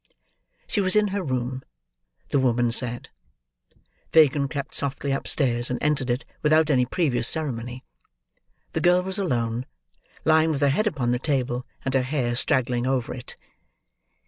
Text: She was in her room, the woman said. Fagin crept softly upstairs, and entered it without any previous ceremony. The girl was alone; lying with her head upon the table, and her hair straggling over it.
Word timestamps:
She 0.65 0.81
was 0.81 0.95
in 0.95 1.09
her 1.09 1.21
room, 1.21 1.61
the 2.29 2.39
woman 2.39 2.71
said. 2.71 3.09
Fagin 4.11 4.47
crept 4.47 4.73
softly 4.73 5.11
upstairs, 5.11 5.69
and 5.69 5.77
entered 5.79 6.09
it 6.09 6.25
without 6.41 6.71
any 6.71 6.87
previous 6.87 7.27
ceremony. 7.27 7.83
The 8.71 8.81
girl 8.81 9.03
was 9.03 9.19
alone; 9.19 9.67
lying 10.25 10.49
with 10.49 10.61
her 10.61 10.69
head 10.69 10.87
upon 10.87 11.11
the 11.11 11.19
table, 11.19 11.67
and 11.85 11.93
her 11.93 12.01
hair 12.01 12.35
straggling 12.35 12.87
over 12.87 13.13
it. 13.13 13.35